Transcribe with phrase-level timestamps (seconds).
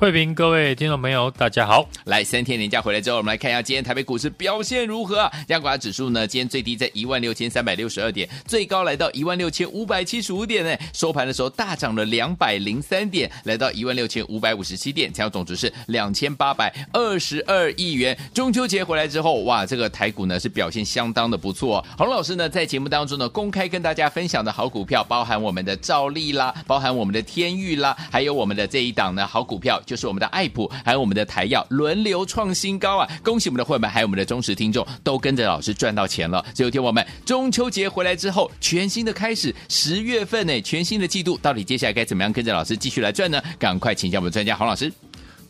[0.00, 1.86] 慧平，各位听众朋友，大家好！
[2.04, 5.30] 来三天年假回来之后，我们来看一下今天台北股市表现如何啊？
[5.46, 10.74] 加权指数呢，今天最低在一万六千三百六十二点，最高来到一万六千五百七十五点呢。
[10.94, 18.16] 收盘的时候大涨了两百零三点，来到一万六千五百五十七点，成交总值是两千八百二十二亿元。
[18.32, 21.84] 中秋节回来之后，哇，这个台股呢是表现相当的不错。
[21.98, 30.70] 洪老师呢在节目当中呢公开跟大家分享的好股票，包含我们的兆利啦，包含我们的天钰啦，还有我们的这一档呢好股票，就是我们的爱普。
[30.84, 33.08] 还有我们的台药轮流创新高啊！
[33.24, 36.44] 恭喜我们的会员，还有我们的忠实听众，都跟着老师赚到钱了。
[36.54, 43.42] 只有听我们中秋节回来之后，全新的开始，十月份呢，全新的季度，到底接下来该怎么样跟着老师继续来赚呢？
[43.58, 44.92] 赶快请教我们专家黄老师。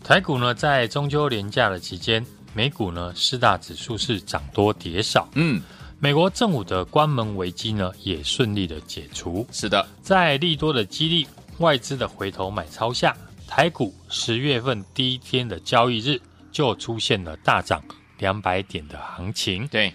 [0.03, 5.29] 台股呢，在中秋连假的期间，美股呢四大指数是涨多跌少。
[5.35, 5.61] 嗯，
[5.99, 9.47] 美国政府的关门危机呢，也顺利的解除。
[9.53, 11.27] 是的，在利多的激励，
[11.59, 13.15] 外资的回头买超下。
[13.51, 16.21] 台股十月份第一天的交易日
[16.53, 17.83] 就出现了大涨
[18.19, 19.67] 两百点的行情。
[19.67, 19.93] 对，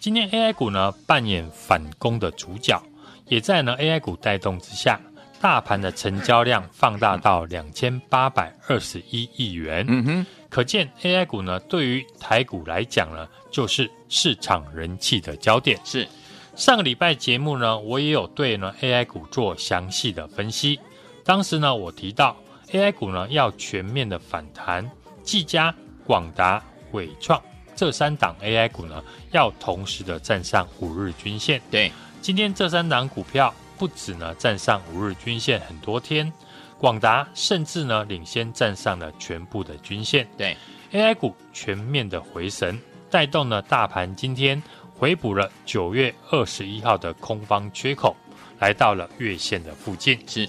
[0.00, 2.82] 今天 AI 股呢扮演反攻的主角，
[3.28, 5.00] 也在呢 AI 股带动之下，
[5.40, 9.86] 大盘的成交量放大到两千八百二十一亿元。
[9.88, 15.78] 嗯哼，可见 AI 股呢对于台股来讲呢，就是市场人气的焦点。
[15.84, 16.08] 是，
[16.56, 20.80] 上个礼拜节目呢，我也有对呢 AI 股做详细的分析。
[21.24, 22.36] 当时呢，我提到。
[22.72, 24.90] AI 股呢要全面的反弹，
[25.22, 27.40] 技嘉、广达、伟创
[27.76, 31.60] 这三档 AI 股呢要同时的站上五日均线。
[31.70, 36.32] 对，今天这三档股票不止呢站上五日均线很多天，
[36.78, 40.26] 广达甚至呢领先站上了全部的均线。
[40.36, 40.56] 对
[40.92, 44.60] ，AI 股全面的回神，带动了大盘今天
[44.98, 48.16] 回补了九月二十一号的空方缺口，
[48.58, 50.18] 来到了月线的附近。
[50.26, 50.48] 是。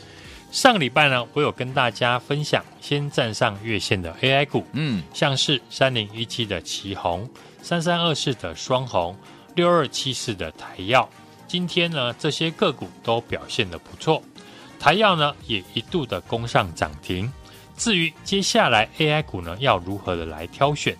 [0.49, 7.29] 上个礼拜呢，我有跟大家分享先站上月线的 AI 股，嗯，像是三零一七的旗红、
[7.61, 9.15] 三三二四的双红、
[9.55, 11.07] 六二七四的台药。
[11.47, 14.23] 今天呢，这些个股都表现得不错，
[14.79, 17.31] 台药呢也一度的攻上涨停。
[17.75, 20.97] 至于接下来 AI 股呢要如何的来挑选，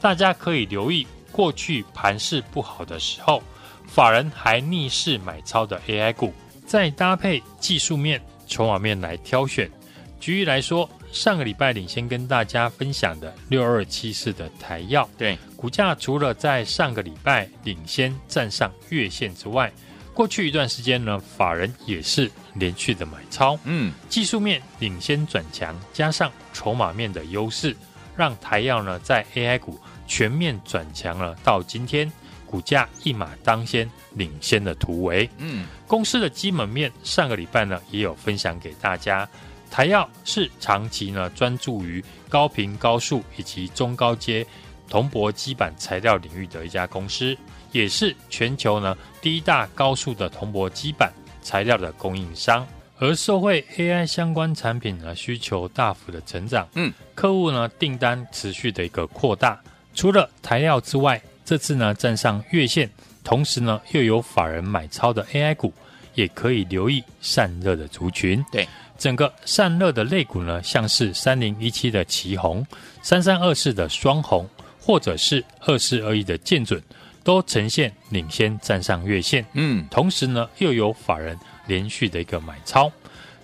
[0.00, 3.42] 大家可以留意过去盘势不好的时候，
[3.88, 6.32] 法人还逆势买超的 AI 股，
[6.66, 8.22] 再搭配技术面。
[8.50, 9.70] 筹码面来挑选，
[10.18, 19.72] 举例来说，上个礼拜领先跟大家分享的六二七四的台药，对，股价除了在上个礼拜领先站上月线之外，
[20.12, 27.74] 过去一段时间呢，法人也是连续的买超，嗯，技术面领先转强，加上筹码面的优势，
[28.16, 32.10] 让台药呢在 AI 股全面转强了，到今天。
[32.50, 35.30] 股价一马当先，领先的突围。
[35.38, 39.28] 嗯，公司的基本面上个礼拜呢也有分享给大家。
[39.70, 44.44] 台药是长期呢专注于高频高速以及中高阶
[44.88, 47.36] 铜箔基板材料领域的一家公司，
[47.70, 52.66] 也是全球呢第一大高速的铜箔基板材料的供应商。
[52.98, 59.58] 而受惠 AI 相关产品呢需求大幅的成长，嗯，客户呢订单持续的一个扩大。
[59.94, 62.88] 除了台料之外，这次呢站上月线，
[63.24, 65.74] 同时呢又有法人买超的 AI 股，
[66.14, 68.40] 也可以留意散热的族群。
[68.52, 72.64] 对，整个散热的类股呢，像是三零一七的旗红、
[73.02, 74.48] 三三二四的双红，
[74.80, 76.80] 或者是二四二一的建准，
[77.24, 79.44] 都呈现领先站上月线。
[79.54, 82.88] 嗯，同时呢又有法人连续的一个买超。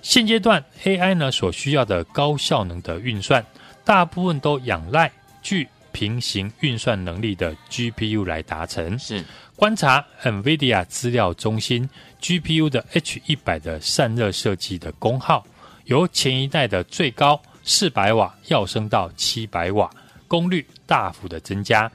[0.00, 3.44] 现阶段 AI 呢所需要的高效能的运算，
[3.84, 5.10] 大部分都仰赖
[5.42, 5.66] 具
[5.96, 8.98] 平行运算能力的 GPU 来达成。
[8.98, 9.24] 是
[9.56, 11.88] 观察 NVIDIA 资料中心
[12.20, 15.46] GPU 的 H 一百的散热设计的功耗，
[15.86, 19.90] 由前一代的最高四百瓦要升到七百瓦，
[20.28, 21.90] 功率大幅的增加，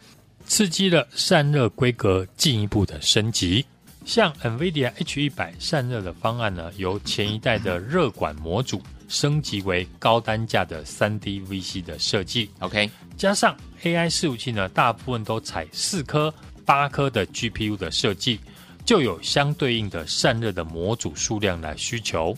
[0.47, 3.63] 刺激了散热规格进一步的升级。
[4.04, 12.50] 像 NVIDIA H 一百散热的方案呢，由前一代的热管模组升级为高单价的三 D VC 的设计。
[12.57, 13.55] OK，加上。
[13.83, 16.31] AI 伺服器呢，大部分都采四颗、
[16.63, 18.39] 八颗的 GPU 的设计，
[18.85, 22.37] 就有相对应的散热的模组数量来需求，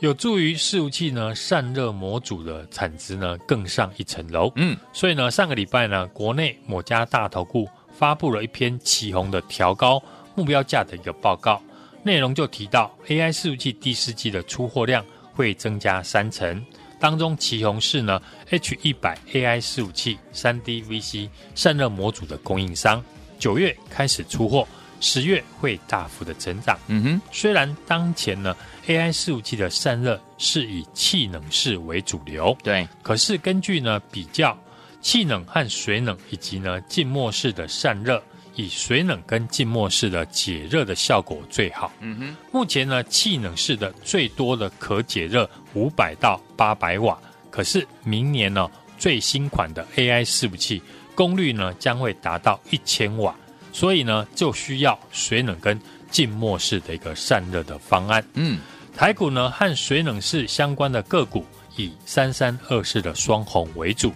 [0.00, 4.50] 有助于伺服器呢散热模组的产值呢更上一层楼。
[4.56, 10.02] 嗯，所以呢，上个礼拜呢，国内某家大投顾发布了一篇起红的调高
[10.34, 11.62] 目标价的一个报告，
[12.02, 15.04] 内容就提到 AI 伺服器第四季的出货量
[15.34, 16.64] 会增加三成，
[17.00, 23.04] 当中奇鋐是呢 H 一百 AI 伺服器三 D VC 散热模组的供应商，
[23.38, 24.66] 九月开始出货，
[25.00, 26.78] 十月会大幅的成长。
[26.88, 28.56] 嗯哼，虽然当前呢
[28.86, 34.58] AI 伺服器的散热是以气冷式为主流，对，可是根据呢比较
[35.00, 38.22] 气冷和水冷以及呢浸没式的散热。
[38.58, 41.92] 以水冷跟浸没式的解热的效果最好。
[42.00, 47.16] 嗯哼，目前呢，气冷式的最多的可解热五百到八百瓦，
[47.52, 48.68] 可是明年呢，
[48.98, 50.82] 最新款的 AI 伺服器
[51.14, 53.32] 功率呢将会达到一千瓦，
[53.72, 55.80] 所以呢就需要水冷跟
[56.10, 58.24] 浸没式的一个散热的方案。
[58.34, 58.58] 嗯，
[58.92, 61.46] 台股呢和水冷式相关的个股
[61.76, 64.12] 以三三二四的双红为主。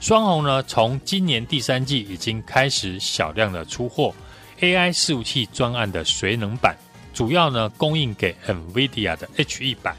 [0.00, 4.14] 双鸿呢，从今年第三季已经开始小量的出货
[4.60, 6.74] AI 伺服器专案的水冷板，
[7.12, 9.94] 主要呢供应给 NVIDIA 的 H 一百，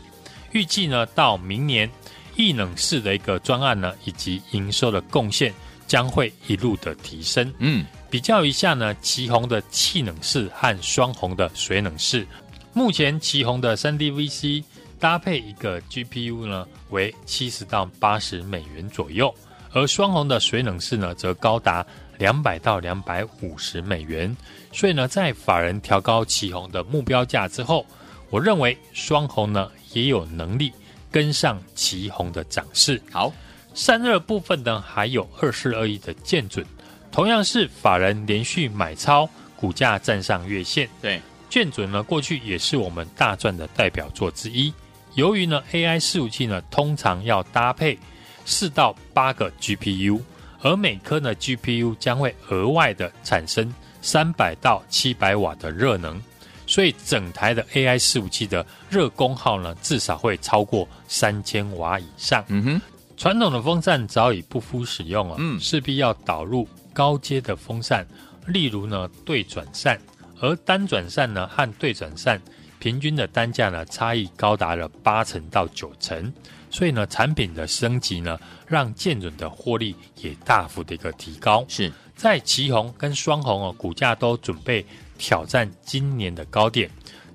[0.54, 1.88] 预计呢到明年
[2.36, 5.54] 异冷式的一个专案呢，以及营收的贡献
[5.86, 7.54] 将会一路的提升。
[7.60, 12.26] 嗯，比较一下呢，奇鋐的气冷式和双鸿的水冷式，
[12.74, 14.64] 目前奇鋐的三 D VC
[15.00, 19.32] 搭配一个 GPU 呢为七十到八十美元左右。
[19.74, 21.86] 而双红的水冷式呢，则高达
[22.18, 24.36] 两百到两百五十美元。
[24.74, 27.86] 所以呢，在法人调高奇红的目标价之后，
[28.30, 30.72] 我认为双红呢也有能力
[31.10, 33.02] 跟上奇红的涨势。
[33.12, 33.34] 好，
[33.74, 36.66] 散热部分呢，还有二四二一的建准，
[37.12, 40.90] 同样是法人连续买超，股价站上月线。
[41.02, 44.74] 对，建准呢，过去也是我们大赚的代表作之一。
[45.16, 47.98] 由于呢，AI 伺服器呢，通常要搭配。
[48.46, 50.20] 四到八个 GPU，
[50.62, 56.20] 而每颗呢 GPU 将会额外的产生三百到七百瓦的热能，
[56.68, 62.44] 所以整台的 AI 伺服器的热功耗呢至少会超过三千瓦以上。
[62.48, 62.82] 嗯哼，
[63.18, 68.06] 传统的风扇早已不敷使用了，嗯，势必要导入高阶的风扇，
[68.48, 70.00] 例如呢对转扇，
[70.40, 72.42] 而单转扇呢和对转扇
[72.80, 76.34] 平均的单价呢差异高达了八成到九成。
[76.72, 81.64] 所以呢，产品的升级呢，让建准的获利也大幅的一个提高。
[81.68, 84.86] 是在旗红跟双红哦，股价都准备
[85.18, 86.90] 挑战今年的高点，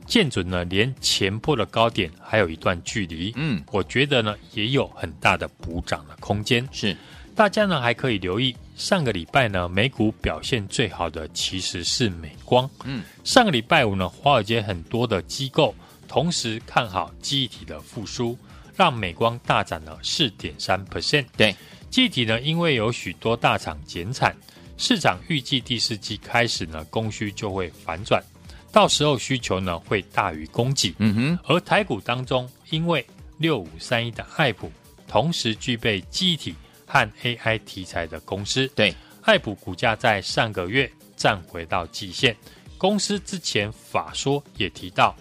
[0.06, 3.32] 建准呢连前波的高点还有一段距离。
[3.36, 6.66] 嗯，我觉得呢也有很大的补涨的空间。
[6.72, 6.96] 是，
[7.34, 12.68] 大家呢还可以留意上个礼拜呢美股表现最好的其实是美光。
[12.84, 15.74] 嗯，上个礼拜五呢，华尔街很多的机构
[16.08, 18.38] 同时看好记忆体的复苏。
[18.76, 21.24] 让美光大涨了四点三 percent。
[21.36, 21.56] 对，
[21.90, 24.36] 具体呢，因为有许多大厂减产，
[24.76, 28.22] 市场预计第四季开始呢，供需就会反转，
[28.70, 30.94] 到时候需求呢会大于供给。
[30.98, 33.04] 嗯哼，而台股当中，因为
[33.38, 34.70] 六五三一的爱普
[35.08, 36.54] 同时具备记忆体
[36.86, 42.36] 和 AI 题材的公司，对，爱普股价在上个月站回到季线，
[42.76, 45.16] 公司之前法说也提到。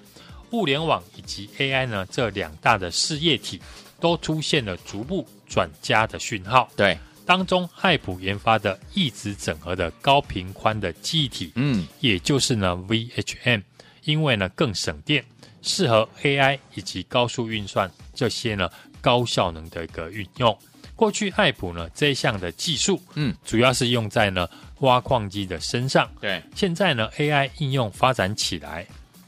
[0.51, 3.62] 物联网以及 AI 呢，这两大的事业体
[4.00, 6.69] 都出现了逐步转佳的讯号。
[6.75, 13.63] 对，当中爱普研发的一直整合的高频宽的记忆体，嗯，也就是呢 VHM，
[14.03, 15.24] 因为呢更省电，
[15.62, 18.69] 适合 AI 以及高速运算这些呢
[19.01, 20.57] 高效能的一个运用。
[20.95, 24.47] 过去爱普呢这一项的技术，嗯，主要是用在呢
[24.80, 26.09] 挖矿机的身上。
[26.21, 28.85] 对，现在呢 AI 应用发展起来。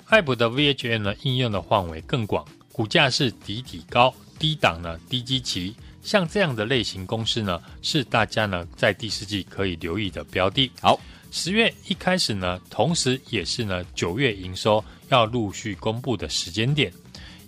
[0.07, 10.71] 爱普的 VHN 呢，应用的范围更广，股价是底底高，低档呢低基期，像这样的类型公司呢，是大家呢在第四季可以留意的标的。
[10.79, 10.97] 好，
[11.29, 16.89] 十月一开始呢，同时也是呢九月营收要陆续公布的时间点，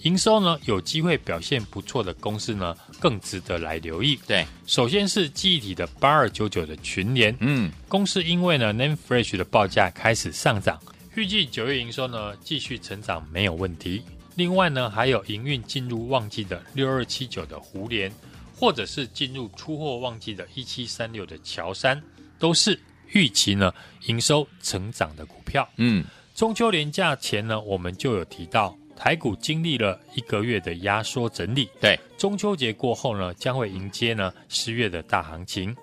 [0.01, 4.19] 营收呢有机会表现不错的公司呢，更值得来留意。
[4.27, 10.77] 对，首先是记忆体的八二九九的群联，嗯，公司因为呢 Name Flash 的报价开始上涨。
[11.19, 14.01] 预计九月营收呢继续成长没有问题。
[14.35, 18.09] 另外呢，还有营运进入旺季的六二七九的湖联，
[18.55, 22.01] 或者是进入出货旺季的一七三六的乔山，
[22.39, 22.79] 都是
[23.11, 23.73] 预期呢
[24.05, 25.67] 营收成长的股票。
[25.75, 31.67] 嗯，中秋连假前呢，我们就有提到台股经历了一个月的压缩整理。
[31.81, 35.75] 对，中秋节过后呢，将会迎接呢十月的大行情。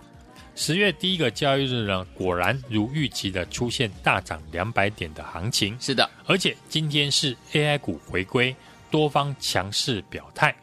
[0.58, 5.76] 十月第一个交易日呢，果然如预期的出现大涨两百点的行情。
[5.78, 8.56] 是的，而且今天是 AI 股回归，
[8.90, 10.56] 多方强势表态。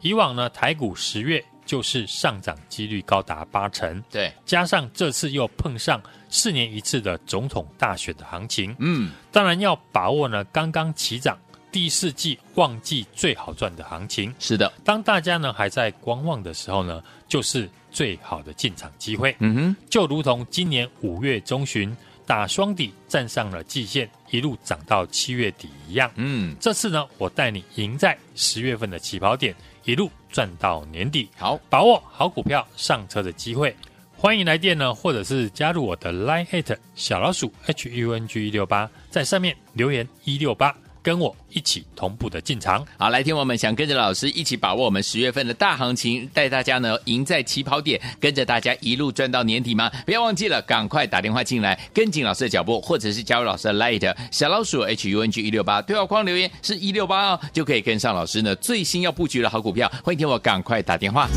[0.00, 4.00] 以往呢，台股十月就是上涨几率高达八成。
[4.08, 11.36] 对，加上这次又碰上四年一次的总统大选的行情，嗯，当然要把握呢刚刚起涨
[11.72, 14.34] 第四季旺季最好赚的行情。
[14.38, 19.34] 是的，当大家呢还在观望的时候呢，就是最好的进场机会。
[19.38, 21.96] 嗯哼，就如同今年五月中旬
[22.26, 26.10] 打双底站上了季线，一路涨到七月底一样。
[26.16, 31.28] 嗯，这次呢，我带你赢在十月份的起跑点，一路赚到年底。
[31.36, 33.74] 好，把握好股票上车的机会。
[34.16, 42.84] 欢迎来电呢，或者是加入我的 Line@ 小老鼠 HUNG 一六八，在上面留言一六八，跟我一起同步的进场。
[42.98, 49.90] 好，来听我们想跟着老师一起把握我们十月份的大行情，带大家呢赢在起跑点，跟着大家一路赚到年底吗？
[50.04, 59.90] 不要忘记了，赶快打电话进来，跟紧老师的脚步，或者是加入老师的 light 小老鼠 HUNG 一六八，对话框留言是一六八哦，就可以跟上老师呢最新要布局的好股票。
[60.04, 61.28] 欢迎听我赶快打电话。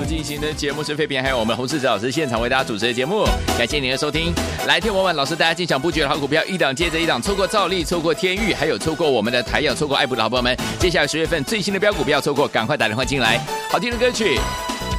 [0.00, 3.22] 所进行的节目是飞平，还有我们洪世哲老师现场为大家主持的节目，
[3.58, 4.32] 感谢您的收听。
[4.66, 13.38] 来听我们老师大家进场布局的好股票，一档接着一档，错过兆利，错过天域，还有错过我们的台阳，错过爱普的好朋友们，接下来十月份最新的标股不要错过，赶快打电话进来。
[13.70, 14.40] 好听的歌曲，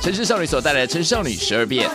[0.04, 1.90] 城市少女所带来的《城市少女十二变》。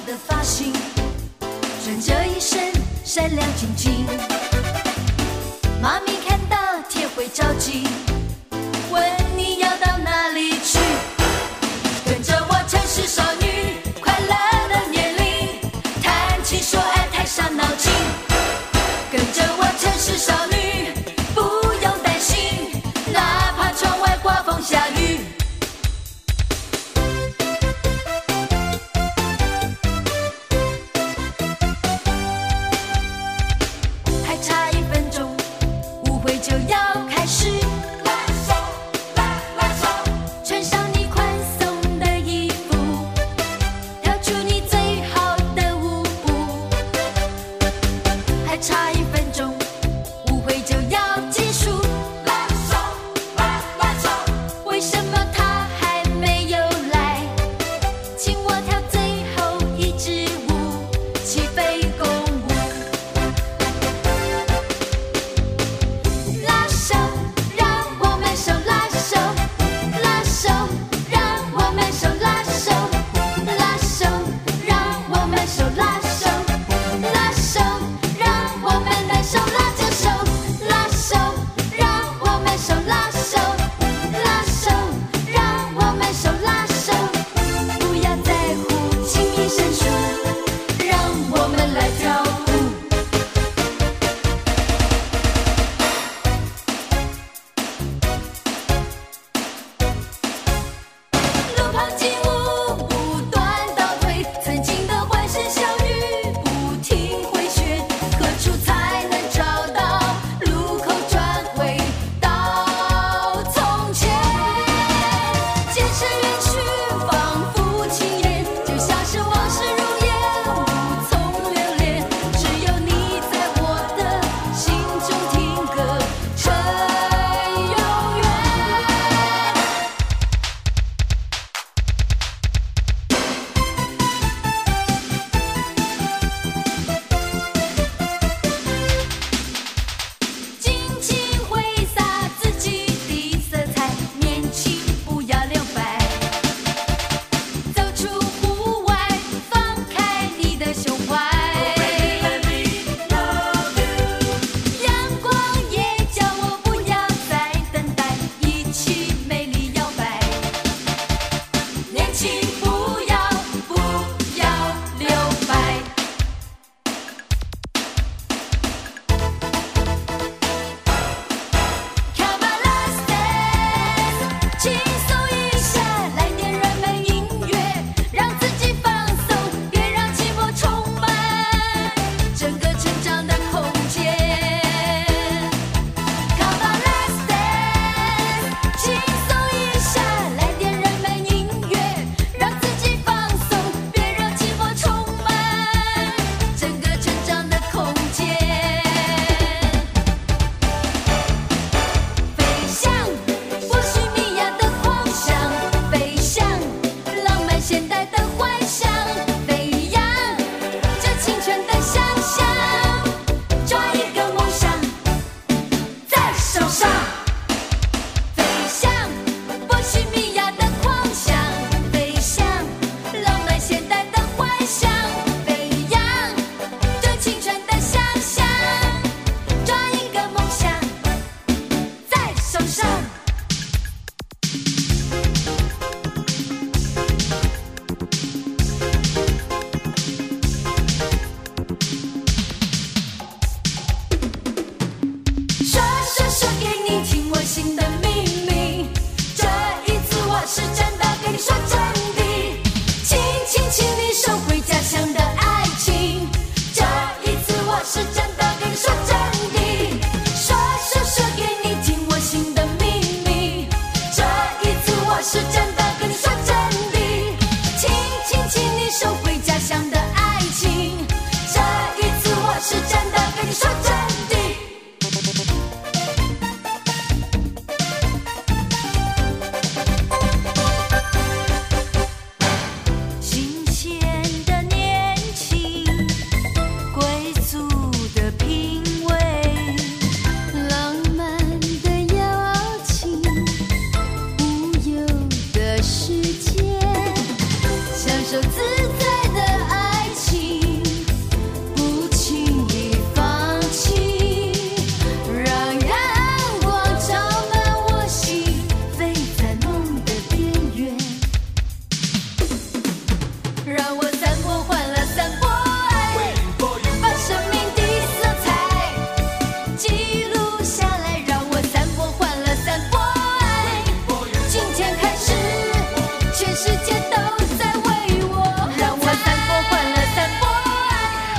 [5.81, 6.57] 妈咪看到
[6.89, 7.85] 天会着急，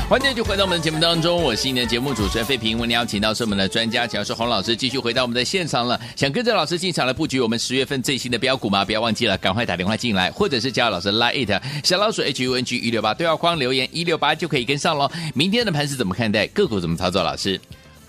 [0.09, 2.79] 欢迎继续回到我们的节目当中，我是你的节目主持人费平。
[2.79, 5.99] 为您邀请到是我们的专家，乔是洪老师，继续回到我们的现场了。
[6.15, 8.85] 想跟着老师进场来布局我们十月份最新的标股吗？
[8.85, 15.11] 不要忘记了，赶快打电话进来，或者是加老师 Line it 小老鼠 H U N G 一六八对话框留言一六八就可以跟上喽。
[15.33, 16.47] 明天的盘是怎么看待？
[16.47, 17.21] 个股怎么操作？
[17.21, 17.59] 老师，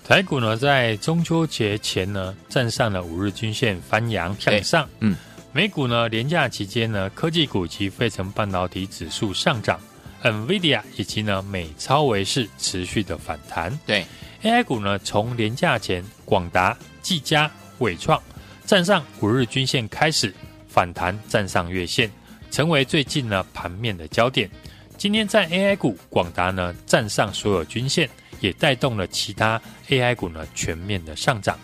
[0.05, 4.88] 台股呢，在中秋节前呢，站上了五日均线翻扬向上。
[5.00, 5.17] 嗯，
[5.52, 9.81] 美股呢，连假期间呢，科技股及费城半导体指数上涨
[10.23, 13.78] ，NVIDIA 以及呢美超微是持续的反弹。
[13.87, 14.04] 对
[14.43, 18.23] ，AI 股呢，从连假前广达、技嘉、伟创
[18.65, 20.35] 站上五日均线开始
[20.69, 22.11] 反弹，站上月线，
[22.50, 24.50] 成为最近呢盘面的焦点。
[24.97, 31.59] 今天在 AI 股，广达呢站上所有均线，也带动了其他 AI 股呢全面的上涨。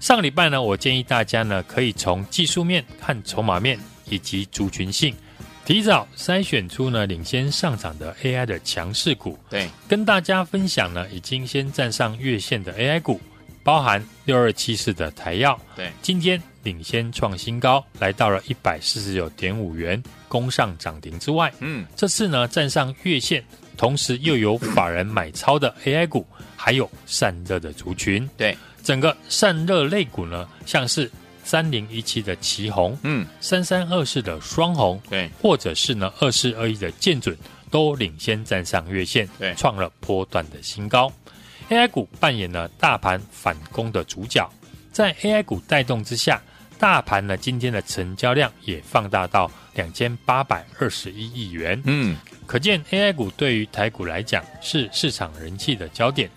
[0.00, 5.14] 上个礼拜呢，我建议大家呢可以从技术面看筹码面以及族群性，
[5.64, 9.38] 提早筛选出呢领先上涨的 AI 的强势股。
[9.48, 13.20] 对，跟大家分享呢，已经先站上月线的 AI 股，
[13.62, 23.44] 包含六二七四的台药，对，今天领先创新高，来到了一百四十九点五元，攻上涨停之外，嗯，这次呢站上月线，
[23.76, 31.08] 同时又有法人买超的 AI 股，还有散热的族群，对，整个散热类股呢，像是
[31.44, 37.36] 三零一七的旗红，嗯，三三二四的双红，对，或者是呢二四二一的建准，
[37.70, 39.54] 都领先站上月线，对。
[39.54, 41.12] 创了波段的新高。
[41.68, 44.50] AI 股扮演了大盘反攻的主角，
[44.92, 46.42] 在 AI 股带动之下，
[46.78, 56.30] 大盘呢今天的成交量也放大到两千八百二十一亿元，嗯，可见 AI 股对于台股来讲是市场人气的焦点。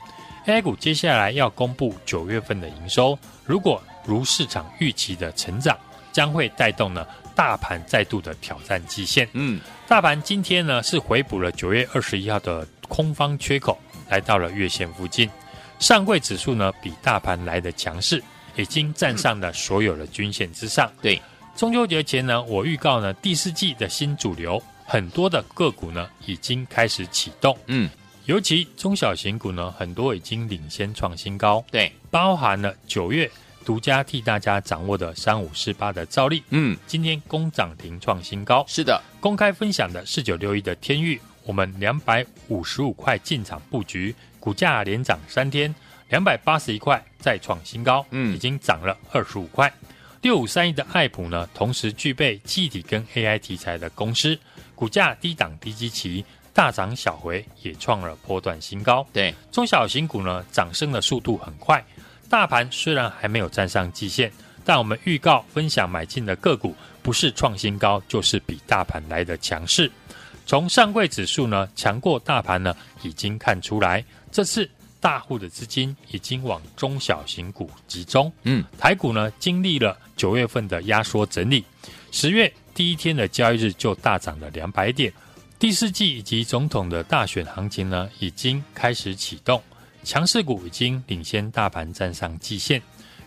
[0.45, 5.77] AI 股接下来要公布九月份的营收，如果如市场预期的成长，
[6.11, 9.27] 将会带动呢大盘再度的挑战极限。
[9.33, 13.77] 嗯，大盘今天呢是回补了九月二十一号的空方缺口，
[14.09, 15.29] 来到了月线附近。
[15.79, 18.23] 上柜指数呢比大盘来的强势，
[18.55, 20.89] 已经站上了所有的均线之上。
[21.01, 21.21] 对，
[21.55, 27.57] 中秋节前呢，我预告呢第四季的新主流，很多的个股呢已经开始启动。
[27.65, 27.89] 嗯，
[28.23, 33.29] 尤其中小型股呢，很多已经领先创新高，对，包含了九月
[33.65, 38.63] 独家替大家掌握的三五四八的照例，嗯，今天攻涨停创新高。
[38.67, 45.73] 是的，公开分享的四九六一的天域，我们两百五十五块进场布局，股价连涨三天，
[46.09, 49.73] 两百八十一块再创新高，嗯已经涨了二十五块。
[50.21, 54.37] 六五三一的爱普呢，同时具备气体跟 AI 题材的公司，
[54.75, 56.23] 股价低档低基期，
[56.53, 59.05] 大涨小回，也创了波段新高。
[59.11, 61.83] 对，中小型股呢，涨升的速度很快。
[62.29, 64.31] 大盘虽然还没有站上季线，
[64.63, 69.91] 但我们预告分享买进的个股，不是创新高，就是比大盘来的强势。
[70.45, 78.31] 从上柜指数呢强过大盘呢，已经看出来，这次大户的资金已经往中小型股集中。
[78.43, 81.63] 嗯，台股呢经历了九月份的压缩整理，
[82.11, 85.11] 十月第一天的交易日就大涨了两百点。
[85.57, 89.61] 第四季以及总统的大选行情呢，已经开始启动，
[90.05, 92.79] 强势股已经领先大盘站上季线。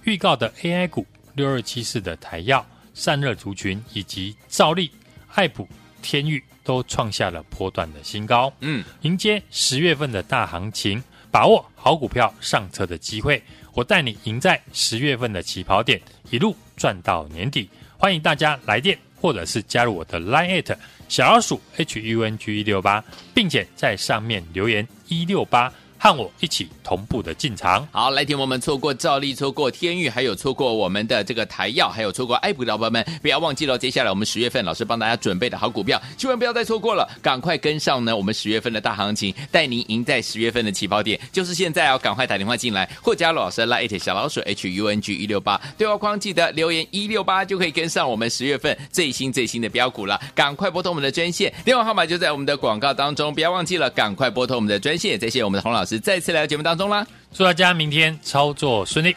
[0.04, 2.64] 预告的 AI 股六二七四的台耀、
[2.94, 4.90] 散热族群以及兆利、
[5.34, 5.68] 爱普、
[6.00, 8.50] 天域都创下了波段的新高。
[8.60, 13.42] 嗯，迎接十月份的大行情，把握好股票上车的机会。
[13.74, 17.68] 我带你赢在十月份的起跑点，一路赚到年底。
[17.96, 20.76] 欢迎大家来电，或者是加入我的 Line@
[21.08, 25.72] 小老鼠 H U N G 一六八，并且在上面留言一六八。
[25.98, 27.86] 和我一起同步的进场。
[27.90, 38.16] 好，来听我们错过兆利，错过天域，还有错过我们的这个台耀，还有错过爱普的伙伴们，不要忘记了，接下来我们十月份老师帮大家准备的好股票，千万不要再错过了，赶快跟上呢！
[38.16, 41.98] 我们十月份的大行情，带您赢在十月份的起跑点，就是现在哦！
[41.98, 50.20] 赶快打电话进来，或加入老师 Line 小老鼠 H U N G 一六八对话框，记得留言一六八就可以跟上我们十月份最新最新的标股了。
[50.34, 55.18] 赶快拨通我们的专线，电话号码就在我们的广告当中，不要忘记了，赶快拨通我们的专线。
[55.18, 57.06] 再谢谢我们的洪老师是再次来到节目当中啦。
[57.32, 59.16] 祝大家明天操作顺利。